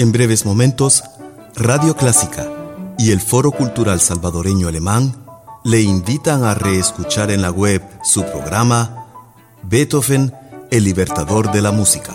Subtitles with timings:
[0.00, 1.04] En breves momentos,
[1.56, 2.48] Radio Clásica
[2.96, 5.14] y el Foro Cultural Salvadoreño Alemán
[5.62, 9.04] le invitan a reescuchar en la web su programa
[9.62, 10.32] Beethoven,
[10.70, 12.14] el libertador de la música.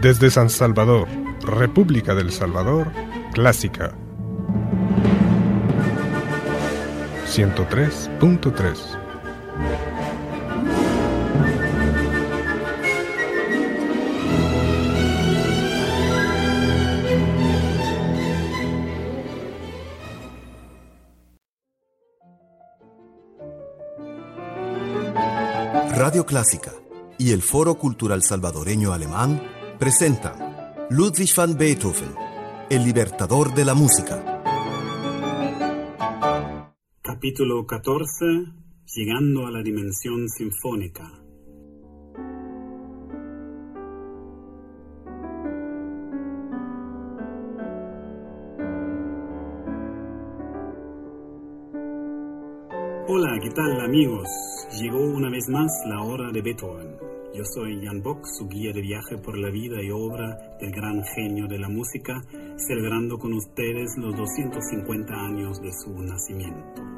[0.00, 1.06] Desde San Salvador,
[1.42, 2.90] República del Salvador,
[3.34, 3.92] Clásica
[7.38, 8.98] 103.3
[25.94, 26.72] Radio Clásica
[27.18, 29.40] y el Foro Cultural Salvadoreño Alemán
[29.78, 32.16] presentan Ludwig van Beethoven,
[32.68, 34.37] el libertador de la música.
[37.28, 38.24] Capítulo 14.
[38.96, 41.04] Llegando a la dimensión sinfónica.
[53.08, 54.26] Hola, ¿qué tal amigos?
[54.80, 56.96] Llegó una vez más la hora de Beethoven.
[57.34, 61.04] Yo soy Jan Bock, su guía de viaje por la vida y obra del gran
[61.04, 62.22] genio de la música,
[62.56, 66.88] celebrando con ustedes los 250 años de su nacimiento.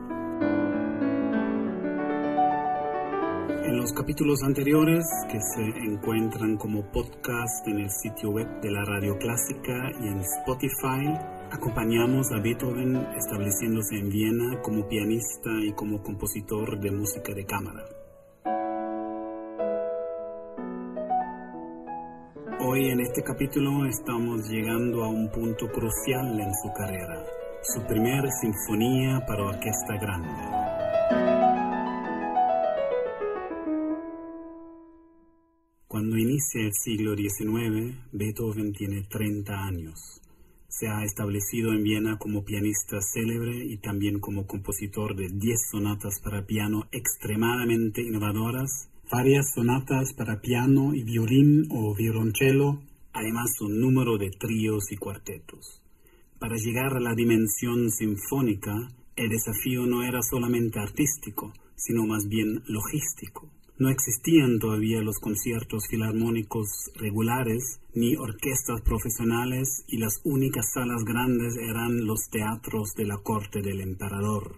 [3.70, 8.84] En los capítulos anteriores, que se encuentran como podcast en el sitio web de la
[8.84, 11.06] Radio Clásica y en Spotify,
[11.52, 17.84] acompañamos a Beethoven estableciéndose en Viena como pianista y como compositor de música de cámara.
[22.58, 27.24] Hoy en este capítulo estamos llegando a un punto crucial en su carrera,
[27.62, 30.59] su primera sinfonía para orquesta grande.
[36.40, 40.22] Inicia el siglo XIX, Beethoven tiene 30 años.
[40.68, 46.18] Se ha establecido en Viena como pianista célebre y también como compositor de 10 sonatas
[46.24, 52.80] para piano extremadamente innovadoras, varias sonatas para piano y violín o violonchelo,
[53.12, 55.82] además un número de tríos y cuartetos.
[56.38, 62.62] Para llegar a la dimensión sinfónica, el desafío no era solamente artístico, sino más bien
[62.66, 63.50] logístico.
[63.80, 71.56] No existían todavía los conciertos filarmónicos regulares ni orquestas profesionales y las únicas salas grandes
[71.56, 74.54] eran los teatros de la corte del emperador.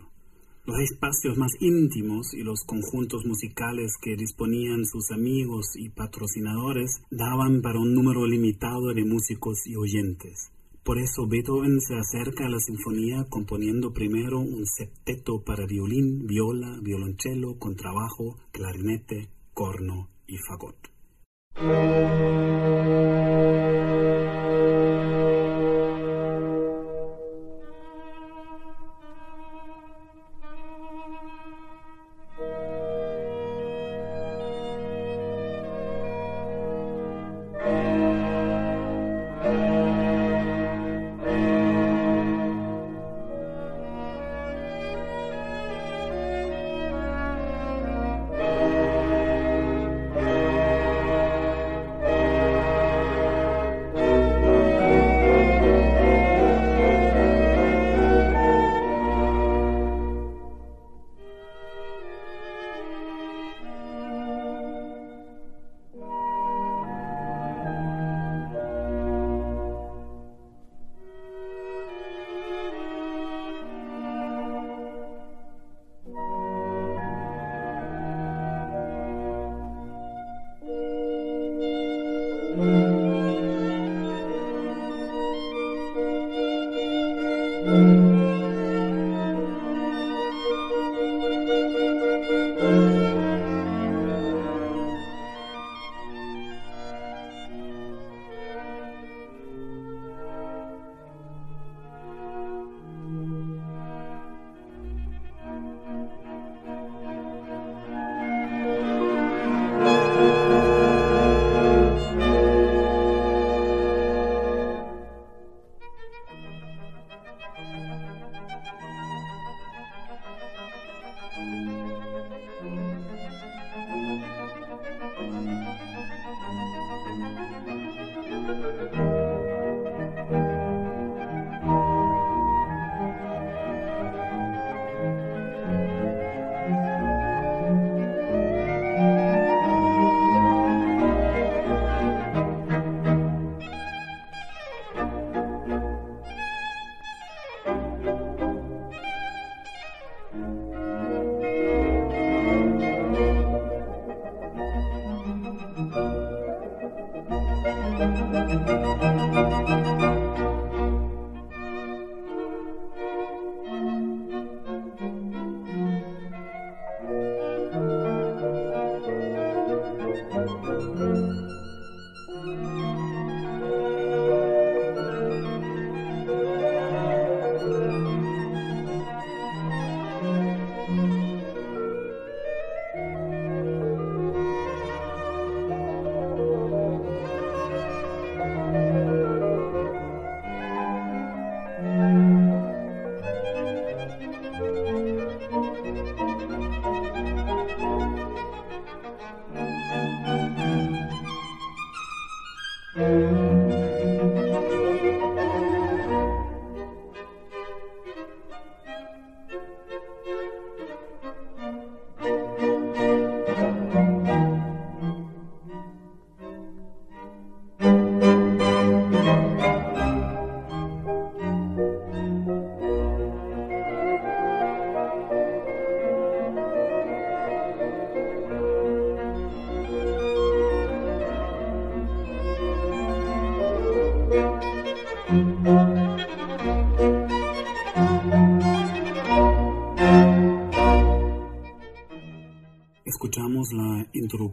[0.67, 7.63] Los espacios más íntimos y los conjuntos musicales que disponían sus amigos y patrocinadores daban
[7.63, 10.51] para un número limitado de músicos y oyentes.
[10.85, 16.77] Por eso Beethoven se acerca a la sinfonía componiendo primero un septeto para violín, viola,
[16.83, 20.77] violonchelo, contrabajo, clarinete, corno y fagot.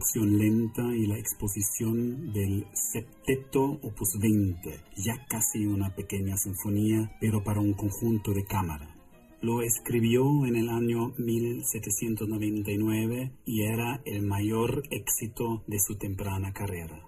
[0.00, 7.44] introducción lenta y la exposición del septeto opus 20, ya casi una pequeña sinfonía, pero
[7.44, 8.96] para un conjunto de cámara.
[9.42, 17.06] Lo escribió en el año 1799 y era el mayor éxito de su temprana carrera.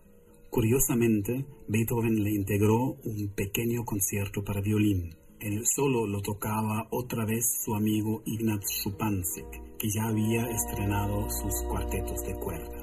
[0.50, 5.16] Curiosamente, Beethoven le integró un pequeño concierto para violín.
[5.40, 9.46] En el solo lo tocaba otra vez su amigo Ignaz Schupanzig,
[9.78, 12.81] que ya había estrenado sus cuartetos de cuerda.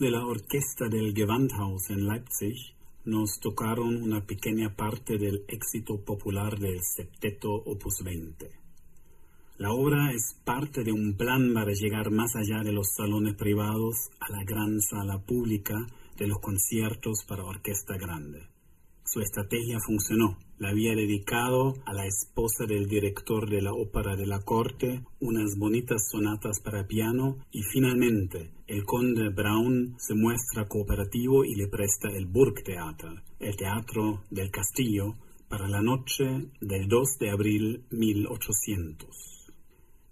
[0.00, 2.56] De la orquesta del Gewandhaus en Leipzig
[3.04, 8.50] nos tocaron una pequeña parte del éxito popular del septeto opus 20.
[9.58, 14.08] La obra es parte de un plan para llegar más allá de los salones privados
[14.20, 18.49] a la gran sala pública de los conciertos para orquesta grande.
[19.12, 20.38] Su estrategia funcionó.
[20.60, 25.58] Le había dedicado a la esposa del director de la ópera de la corte unas
[25.58, 32.08] bonitas sonatas para piano y finalmente el conde Braun se muestra cooperativo y le presta
[32.08, 35.16] el Burgtheater, el teatro del castillo,
[35.48, 39.08] para la noche del 2 de abril 1800.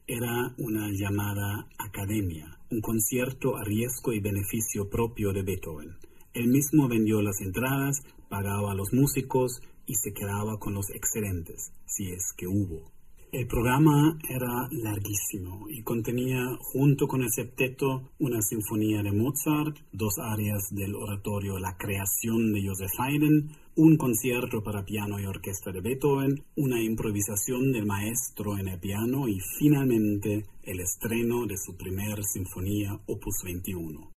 [0.08, 5.98] Era una llamada academia, un concierto a riesgo y beneficio propio de Beethoven.
[6.34, 11.72] Él mismo vendió las entradas pagaba a los músicos y se quedaba con los excedentes,
[11.86, 12.92] si es que hubo.
[13.30, 20.14] El programa era larguísimo y contenía, junto con el septeto, una sinfonía de Mozart, dos
[20.18, 25.82] áreas del oratorio La creación de Joseph Haydn, un concierto para piano y orquesta de
[25.82, 32.24] Beethoven, una improvisación del maestro en el piano y finalmente el estreno de su primer
[32.24, 34.17] sinfonía, Opus 21.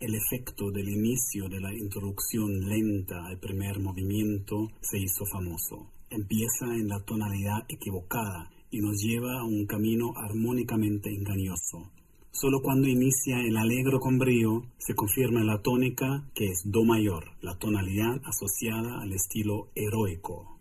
[0.00, 5.92] El efecto del inicio de la introducción lenta al primer movimiento se hizo famoso.
[6.08, 11.92] Empieza en la tonalidad equivocada y nos lleva a un camino armónicamente engañoso.
[12.30, 17.32] Solo cuando inicia el alegro con brío se confirma la tónica que es Do mayor,
[17.42, 20.60] la tonalidad asociada al estilo heroico.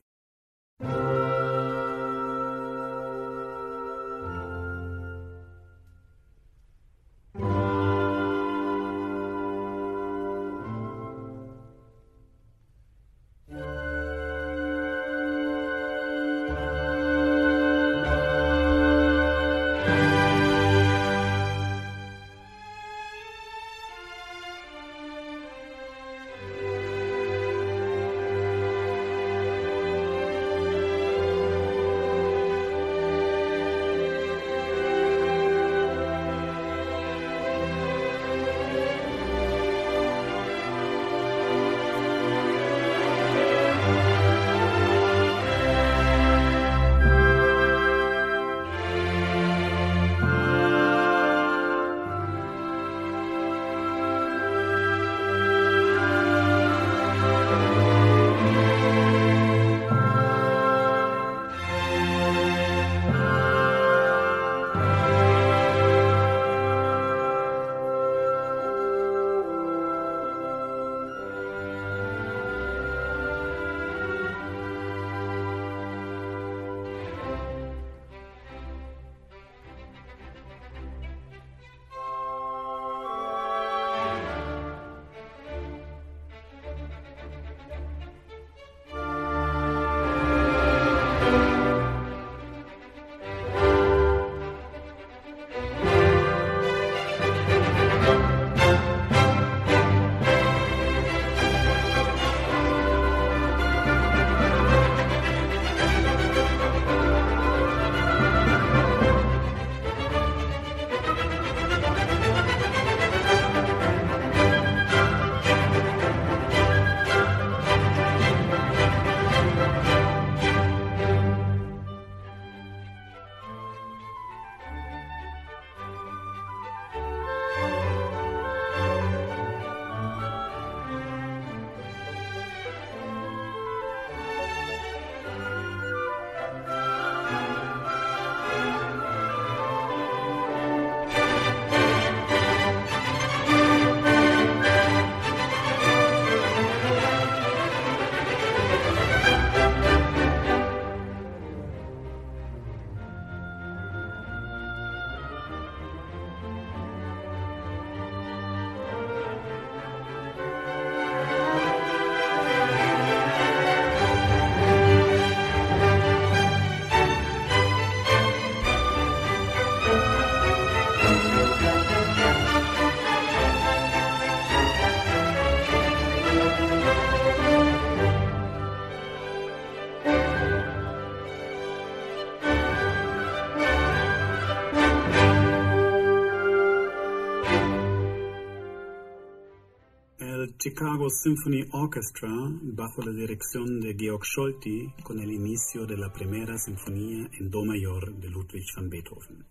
[190.62, 192.30] Chicago Symphony Orchestra
[192.62, 197.64] bajo la dirección de Georg Scholti con el inicio de la primera sinfonía en Do
[197.64, 199.46] mayor de Ludwig van Beethoven.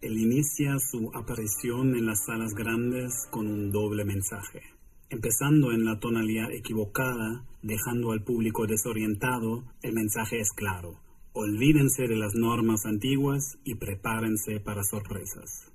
[0.00, 4.62] Él inicia su aparición en las salas grandes con un doble mensaje,
[5.10, 10.98] empezando en la tonalidad equivocada, dejando al público desorientado, el mensaje es claro,
[11.34, 15.71] olvídense de las normas antiguas y prepárense para sorpresas.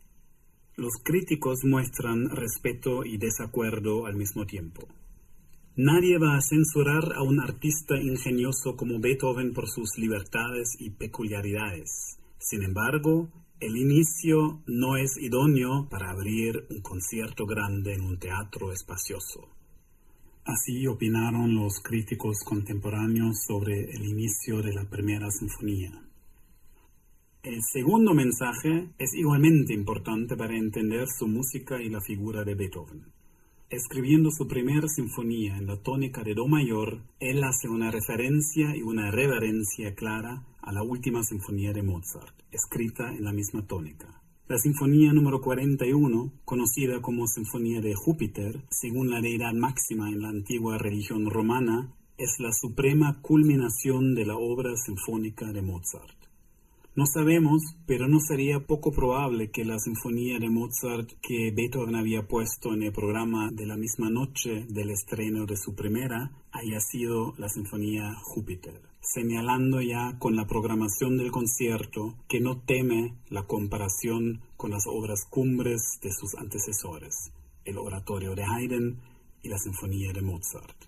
[0.79, 4.87] Los críticos muestran respeto y desacuerdo al mismo tiempo.
[5.75, 12.19] Nadie va a censurar a un artista ingenioso como Beethoven por sus libertades y peculiaridades.
[12.37, 18.71] Sin embargo, el inicio no es idóneo para abrir un concierto grande en un teatro
[18.71, 19.49] espacioso.
[20.45, 26.06] Así opinaron los críticos contemporáneos sobre el inicio de la primera sinfonía.
[27.43, 33.05] El segundo mensaje es igualmente importante para entender su música y la figura de Beethoven.
[33.69, 38.81] Escribiendo su primera sinfonía en la tónica de Do mayor, él hace una referencia y
[38.81, 44.21] una reverencia clara a la última sinfonía de Mozart, escrita en la misma tónica.
[44.47, 50.29] La sinfonía número 41, conocida como Sinfonía de Júpiter, según la deidad máxima en la
[50.29, 56.16] antigua religión romana, es la suprema culminación de la obra sinfónica de Mozart.
[56.97, 62.27] No sabemos, pero no sería poco probable que la sinfonía de Mozart que Beethoven había
[62.27, 67.35] puesto en el programa de la misma noche del estreno de su primera haya sido
[67.37, 74.41] la sinfonía Júpiter, señalando ya con la programación del concierto que no teme la comparación
[74.57, 77.31] con las obras cumbres de sus antecesores,
[77.63, 78.99] el oratorio de Haydn
[79.43, 80.86] y la sinfonía de Mozart.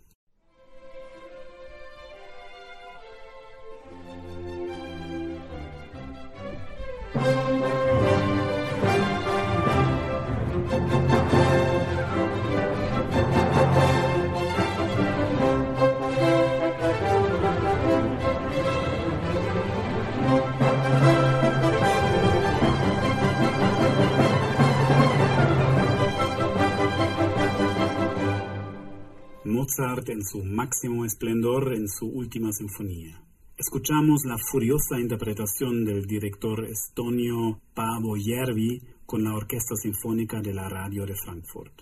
[29.45, 33.28] Mozart en su máximo esplendor en su última sinfonía.
[33.59, 40.69] Escuchamos la furiosa interpretación del director estonio Paavo Järvi con la Orquesta Sinfónica de la
[40.69, 41.81] Radio de Frankfurt.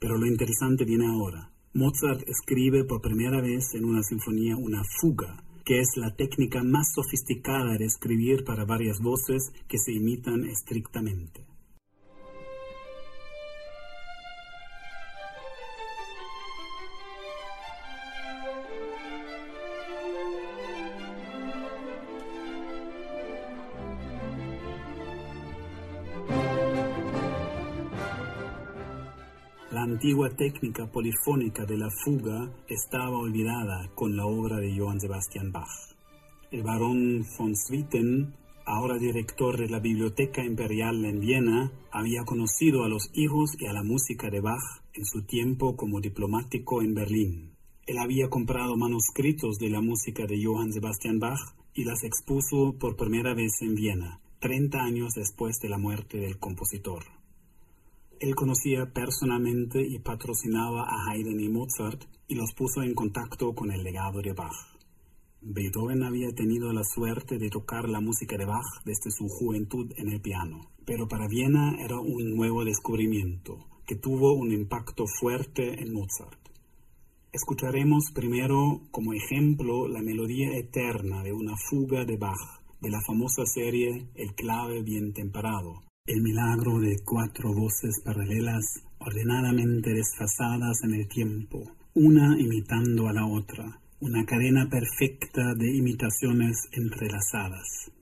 [0.00, 1.52] Pero lo interesante viene ahora.
[1.72, 6.92] Mozart escribe por primera vez en una sinfonía una fuga, que es la técnica más
[6.92, 11.47] sofisticada de escribir para varias voces que se imitan estrictamente.
[29.88, 35.96] Antigua técnica polifónica de la fuga estaba olvidada con la obra de Johann Sebastian Bach.
[36.50, 38.34] El barón von Swieten,
[38.66, 43.72] ahora director de la Biblioteca Imperial en Viena, había conocido a los hijos y a
[43.72, 47.52] la música de Bach en su tiempo como diplomático en Berlín.
[47.86, 51.40] Él había comprado manuscritos de la música de Johann Sebastian Bach
[51.72, 56.38] y las expuso por primera vez en Viena, 30 años después de la muerte del
[56.38, 57.17] compositor.
[58.20, 63.70] Él conocía personalmente y patrocinaba a Haydn y Mozart y los puso en contacto con
[63.70, 64.76] el legado de Bach.
[65.40, 70.08] Beethoven había tenido la suerte de tocar la música de Bach desde su juventud en
[70.08, 75.92] el piano, pero para Viena era un nuevo descubrimiento que tuvo un impacto fuerte en
[75.92, 76.40] Mozart.
[77.32, 83.44] Escucharemos primero como ejemplo la melodía eterna de una fuga de Bach de la famosa
[83.46, 91.06] serie El clave bien temperado, el milagro de cuatro voces paralelas ordenadamente desfasadas en el
[91.06, 97.92] tiempo, una imitando a la otra, una cadena perfecta de imitaciones entrelazadas.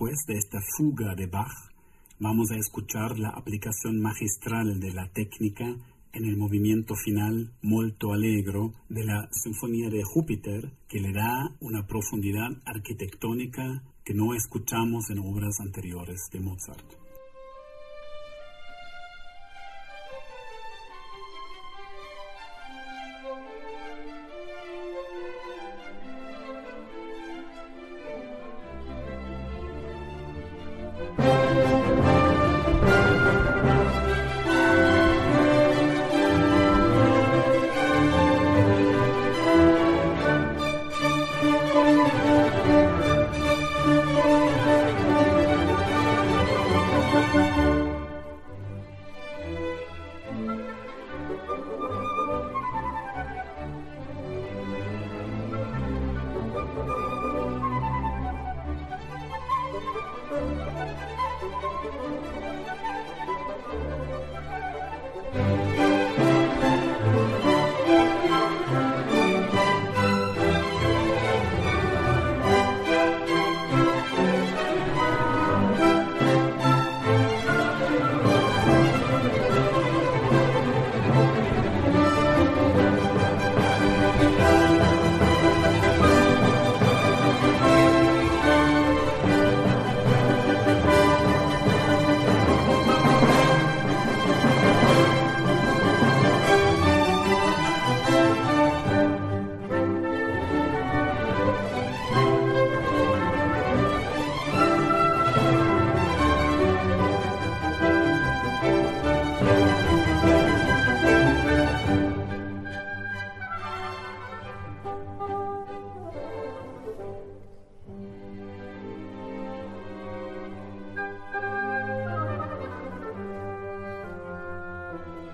[0.00, 1.52] Después de esta fuga de Bach,
[2.18, 5.76] vamos a escuchar la aplicación magistral de la técnica
[6.14, 11.86] en el movimiento final molto allegro de la Sinfonía de Júpiter, que le da una
[11.86, 17.09] profundidad arquitectónica que no escuchamos en obras anteriores de Mozart.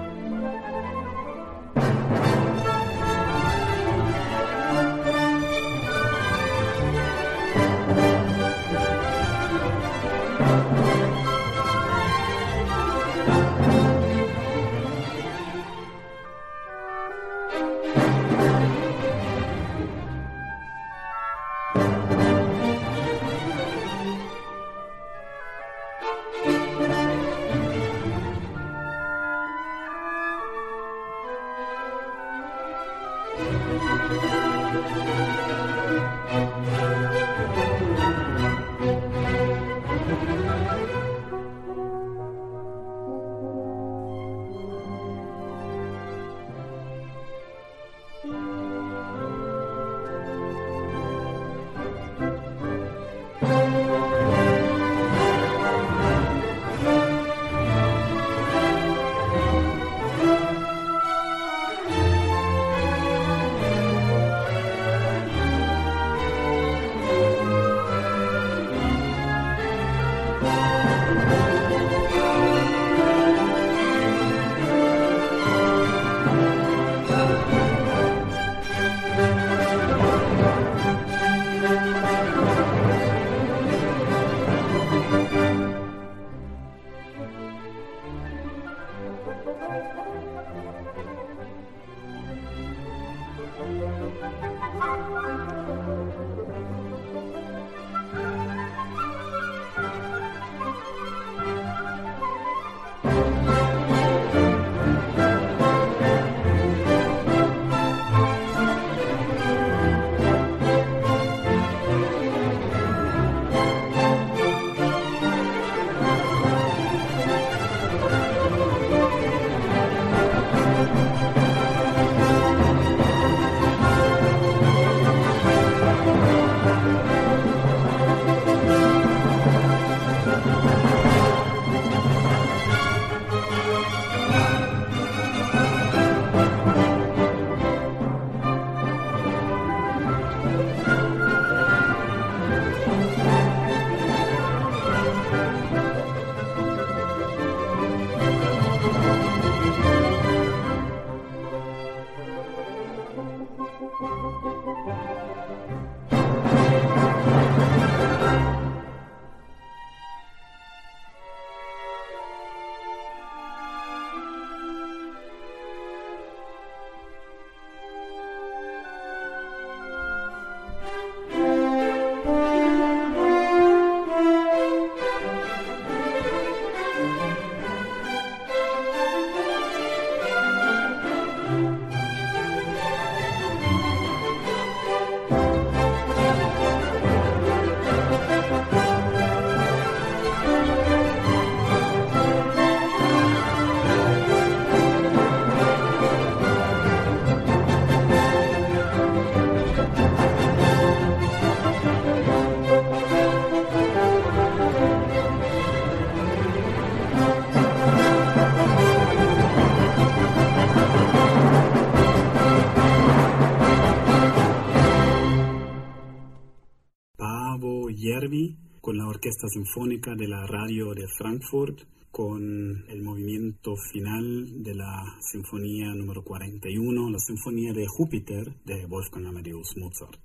[219.44, 226.24] Orquesta Sinfónica de la Radio de Frankfurt, con el movimiento final de la Sinfonía número
[226.24, 230.22] 41, la Sinfonía de Júpiter de Wolfgang Amadeus Mozart.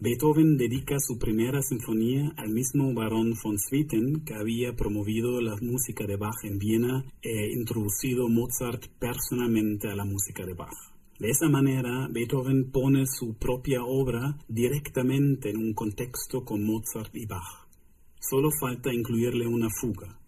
[0.00, 6.06] Beethoven dedica su primera sinfonía al mismo barón von Swieten que había promovido la música
[6.06, 10.74] de Bach en Viena e introducido Mozart personalmente a la música de Bach.
[11.18, 17.26] De esa manera, Beethoven pone su propia obra directamente en un contexto con Mozart y
[17.26, 17.67] Bach.
[18.20, 20.18] Solo falta incluirle una fuga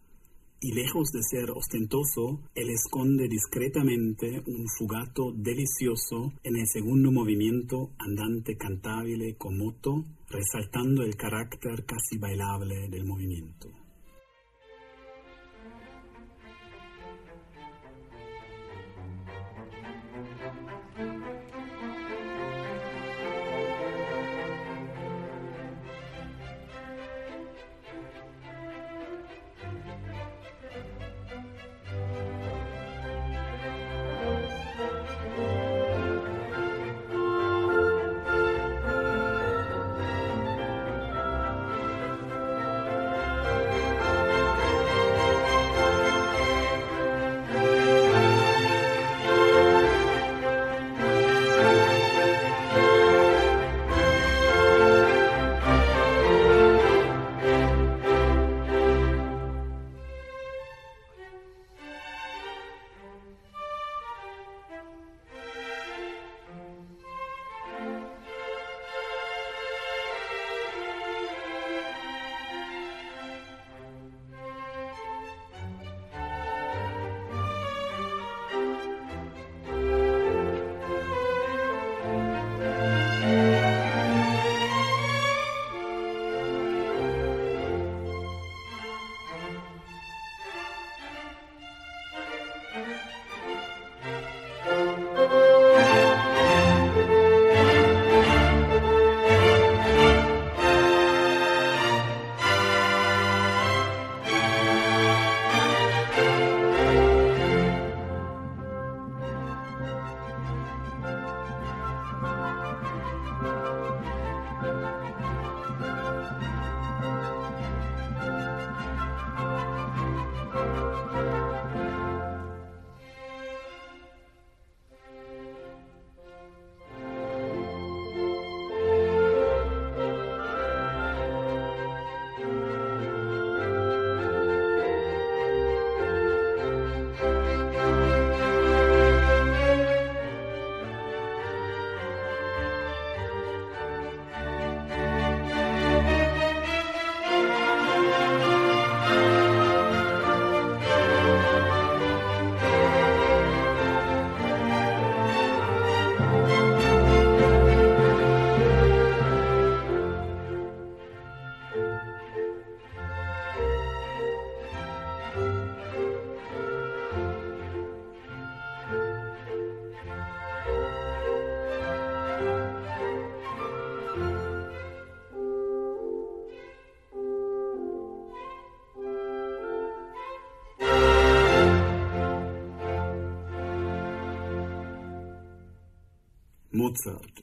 [0.60, 7.92] y lejos de ser ostentoso, él esconde discretamente un fugato delicioso en el segundo movimiento
[7.98, 13.79] andante cantabile con moto, resaltando el carácter casi bailable del movimiento.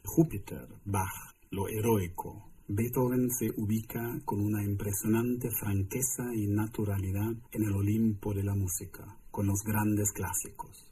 [0.04, 2.52] Júpiter, Bach, lo heroico.
[2.68, 9.06] Beethoven se ubica con una impresionante franqueza y naturalidad en el Olimpo de la música,
[9.32, 10.92] con los grandes clásicos.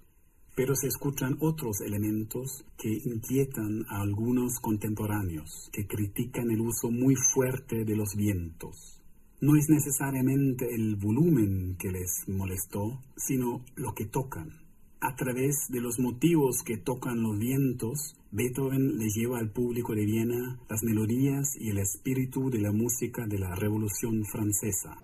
[0.55, 7.15] Pero se escuchan otros elementos que inquietan a algunos contemporáneos, que critican el uso muy
[7.33, 9.01] fuerte de los vientos.
[9.41, 14.65] No es necesariamente el volumen que les molestó, sino lo que tocan
[15.05, 20.05] a través de los motivos que tocan los vientos, Beethoven le lleva al público de
[20.05, 24.97] Viena las melodías y el espíritu de la música de la Revolución Francesa.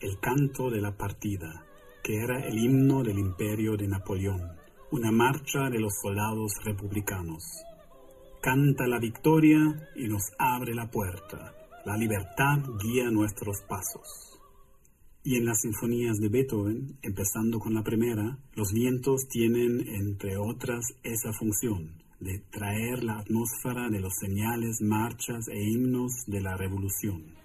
[0.00, 1.64] El canto de la partida,
[2.02, 4.42] que era el himno del imperio de Napoleón,
[4.90, 7.42] una marcha de los soldados republicanos.
[8.40, 9.58] Canta la victoria
[9.96, 11.54] y nos abre la puerta.
[11.84, 14.38] La libertad guía nuestros pasos.
[15.24, 20.94] Y en las sinfonías de Beethoven, empezando con la primera, los vientos tienen, entre otras,
[21.02, 27.37] esa función de traer la atmósfera de los señales, marchas e himnos de la revolución.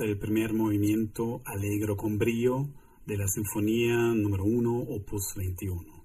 [0.00, 2.68] El primer movimiento alegro con brillo
[3.06, 6.04] de la Sinfonía número 1, opus 21.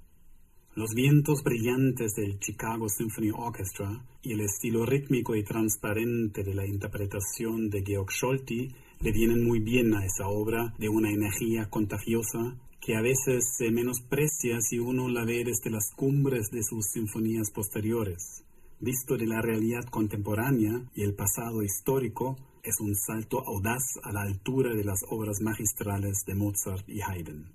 [0.75, 6.65] Los vientos brillantes del Chicago Symphony Orchestra y el estilo rítmico y transparente de la
[6.65, 8.69] interpretación de Georg Scholti
[9.01, 13.71] le vienen muy bien a esa obra de una energía contagiosa que a veces se
[13.71, 18.45] menosprecia si uno la ve desde las cumbres de sus sinfonías posteriores.
[18.79, 24.21] Visto de la realidad contemporánea y el pasado histórico, es un salto audaz a la
[24.21, 27.53] altura de las obras magistrales de Mozart y Haydn.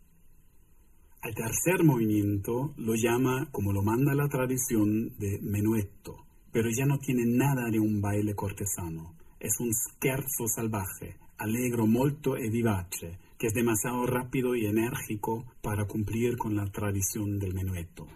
[1.22, 6.98] Al tercer movimiento lo llama, como lo manda la tradición, de menuetto, pero ya no
[6.98, 9.14] tiene nada de un baile cortesano.
[9.40, 15.86] Es un scherzo salvaje, allegro molto e vivace, que es demasiado rápido y enérgico para
[15.86, 18.06] cumplir con la tradición del menuetto.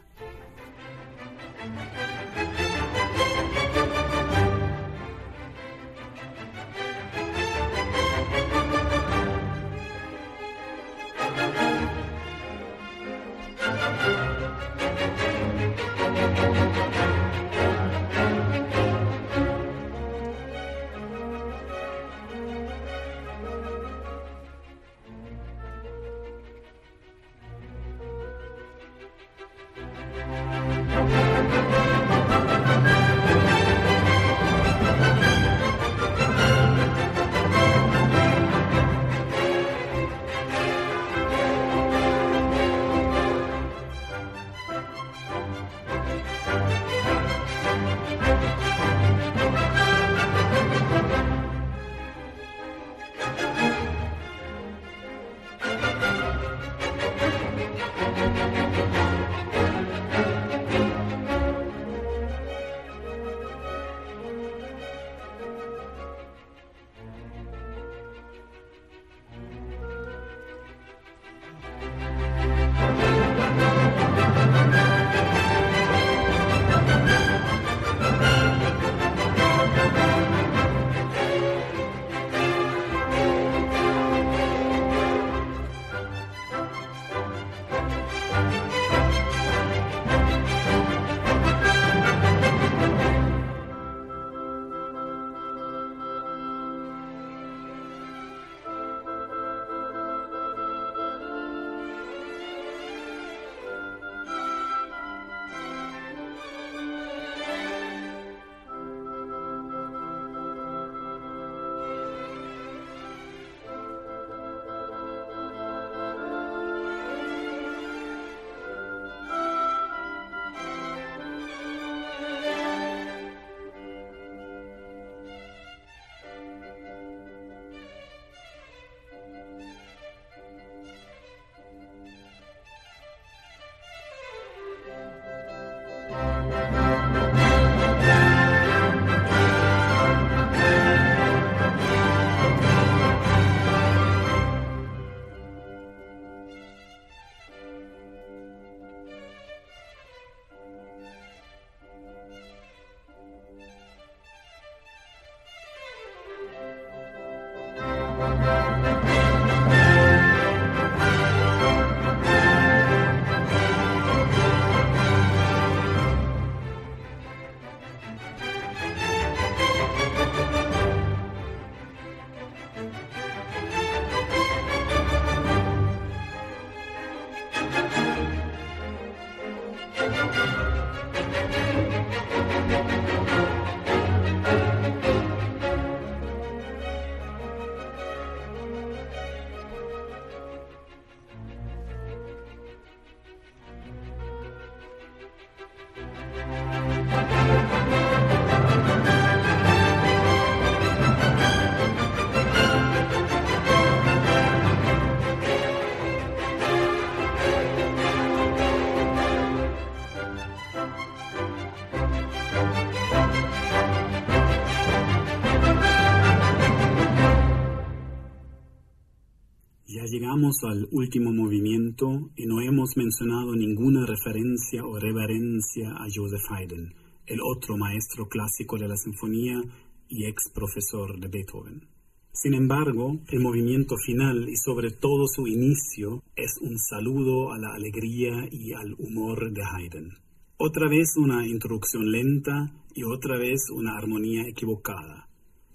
[220.69, 226.95] Al último movimiento y no hemos mencionado ninguna referencia o reverencia a Joseph Haydn,
[227.27, 229.63] el otro maestro clásico de la sinfonía
[230.09, 231.87] y ex profesor de Beethoven.
[232.33, 237.75] Sin embargo, el movimiento final y sobre todo su inicio es un saludo a la
[237.75, 240.17] alegría y al humor de Haydn.
[240.57, 245.29] Otra vez una introducción lenta y otra vez una armonía equivocada.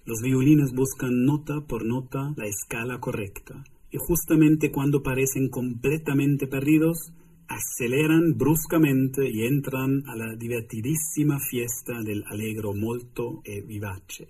[0.04, 3.64] Los violines buscan nota por nota la escala correcta
[3.96, 7.14] y justamente cuando parecen completamente perdidos,
[7.48, 14.28] aceleran bruscamente y entran a la divertidísima fiesta del allegro molto e vivace.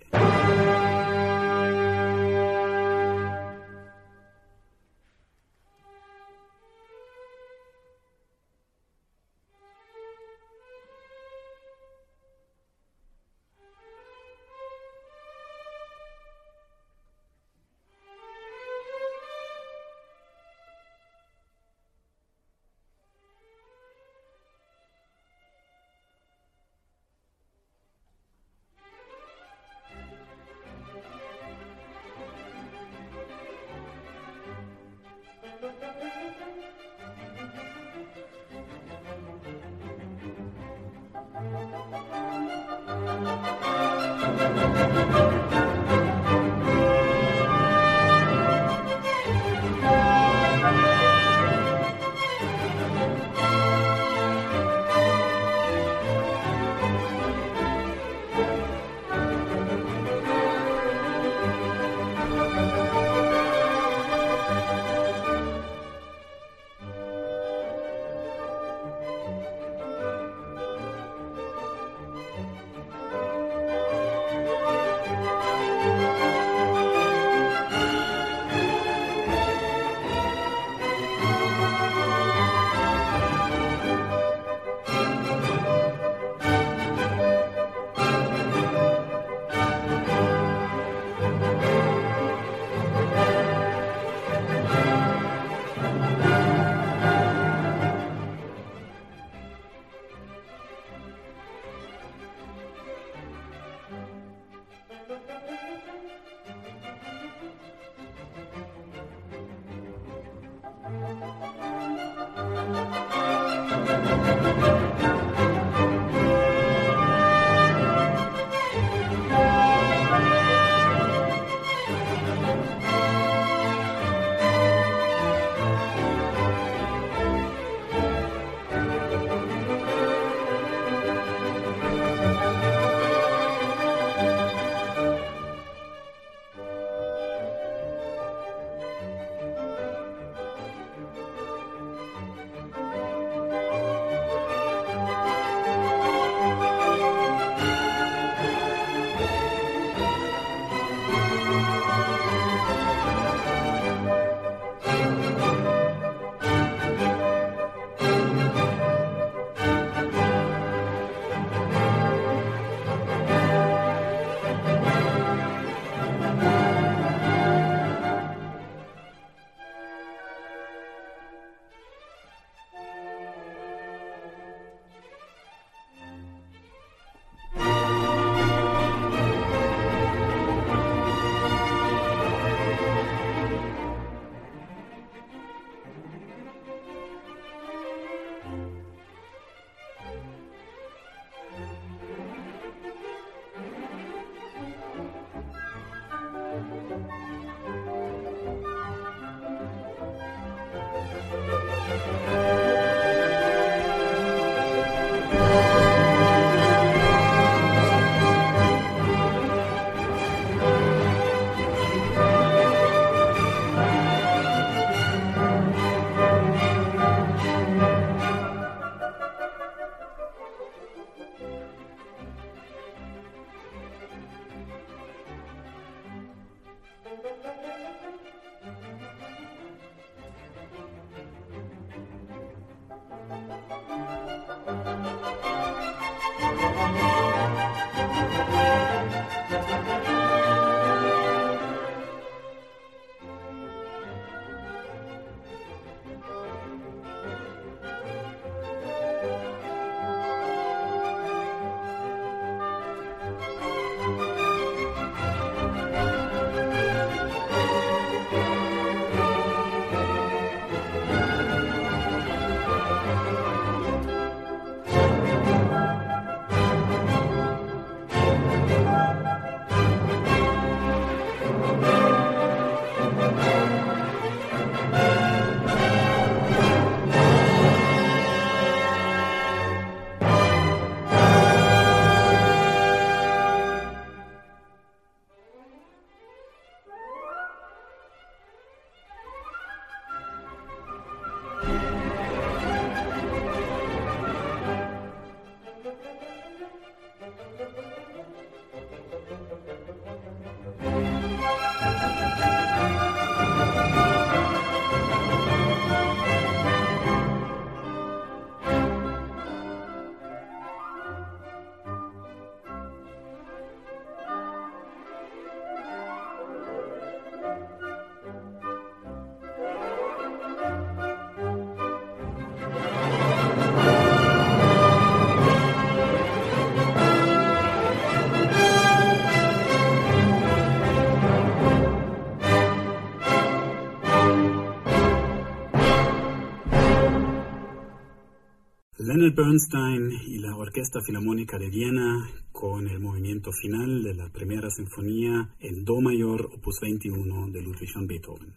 [339.27, 344.69] Leonard Bernstein y la Orquesta Filarmónica de Viena con el movimiento final de la primera
[344.69, 348.53] sinfonía en Do mayor opus 21 de Ludwig van Beethoven.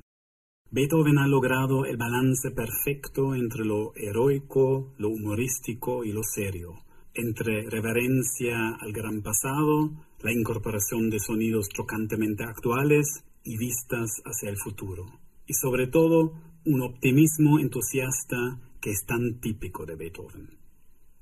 [0.71, 7.69] Beethoven ha logrado el balance perfecto entre lo heroico, lo humorístico y lo serio, entre
[7.69, 9.91] reverencia al gran pasado,
[10.23, 15.07] la incorporación de sonidos chocantemente actuales y vistas hacia el futuro,
[15.47, 16.33] y sobre todo
[16.65, 20.60] un optimismo entusiasta que es tan típico de Beethoven.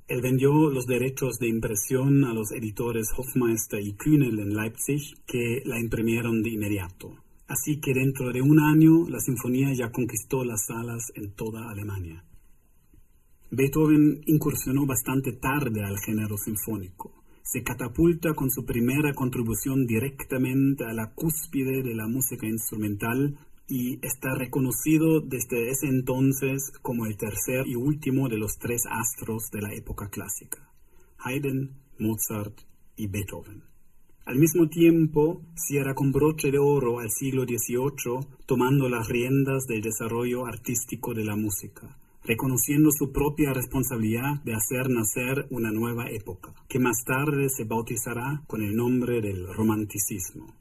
[0.09, 5.61] Él vendió los derechos de impresión a los editores Hofmeister y Kühnel en Leipzig, que
[5.67, 7.15] la imprimieron de inmediato.
[7.47, 12.25] Así que dentro de un año la sinfonía ya conquistó las salas en toda Alemania.
[13.51, 17.13] Beethoven incursionó bastante tarde al género sinfónico.
[17.43, 23.39] Se catapulta con su primera contribución directamente a la cúspide de la música instrumental
[23.69, 29.51] y está reconocido desde ese entonces como el tercer y último de los tres astros
[29.53, 30.73] de la época clásica,
[31.19, 32.59] Haydn, Mozart
[32.97, 33.63] y Beethoven.
[34.25, 39.81] Al mismo tiempo, cierra con broche de oro al siglo XVIII, tomando las riendas del
[39.81, 46.55] desarrollo artístico de la música, reconociendo su propia responsabilidad de hacer nacer una nueva época,
[46.69, 50.55] que más tarde se bautizará con el nombre del romanticismo.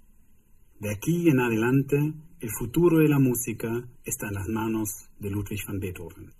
[0.79, 3.67] De aquí en adelante, el futuro de la música
[4.05, 6.33] está en las manos de Ludwig van Beethoven.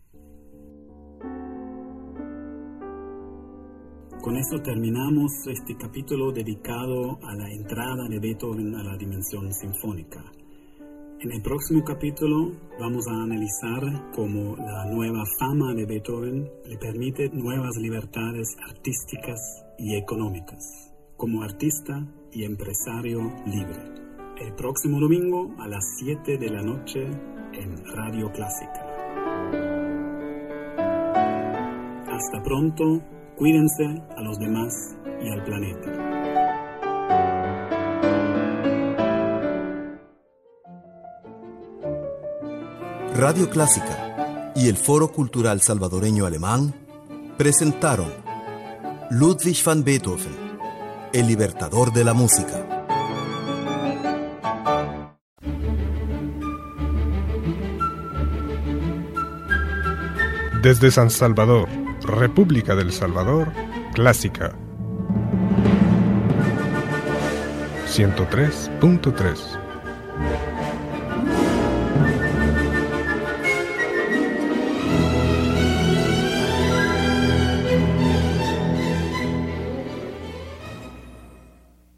[4.22, 10.24] Con eso terminamos este capítulo dedicado a la entrada de Beethoven a la dimensión sinfónica.
[11.20, 17.30] En el próximo capítulo vamos a analizar cómo la nueva fama de Beethoven le permite
[17.30, 24.07] nuevas libertades artísticas y económicas, como artista y empresario libre
[24.40, 27.06] el próximo domingo a las 7 de la noche
[27.54, 28.86] en Radio Clásica.
[32.08, 33.02] Hasta pronto,
[33.36, 36.18] cuídense a los demás y al planeta.
[43.16, 46.76] Radio Clásica y el Foro Cultural Salvadoreño Alemán
[47.38, 48.12] presentaron
[49.10, 50.36] Ludwig van Beethoven,
[51.14, 52.77] el libertador de la música.
[60.62, 61.70] Desde San Salvador,
[62.02, 63.52] República del Salvador,
[63.94, 64.54] Clásica
[67.88, 69.38] 103.3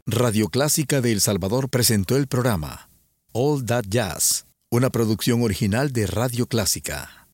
[0.06, 2.90] Radio Clásica de El Salvador presentó el programa
[3.32, 7.19] All That Jazz, una producción original de Radio Clásica.